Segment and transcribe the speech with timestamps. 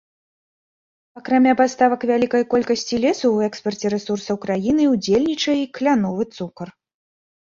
[1.19, 6.67] Акрамя паставак вялікай колкасці лесу, у экспарце рэсурсаў краіны ўдзельнічае і кляновы цукар.